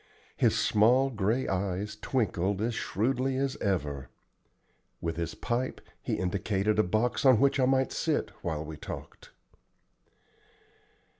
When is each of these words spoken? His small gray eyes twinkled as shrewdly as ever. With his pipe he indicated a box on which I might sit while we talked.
His 0.35 0.57
small 0.57 1.11
gray 1.11 1.47
eyes 1.47 1.95
twinkled 1.95 2.59
as 2.59 2.73
shrewdly 2.73 3.37
as 3.37 3.55
ever. 3.57 4.09
With 4.99 5.15
his 5.15 5.35
pipe 5.35 5.79
he 6.01 6.15
indicated 6.15 6.79
a 6.79 6.83
box 6.83 7.23
on 7.23 7.39
which 7.39 7.59
I 7.59 7.65
might 7.65 7.91
sit 7.91 8.31
while 8.41 8.65
we 8.65 8.77
talked. 8.77 9.29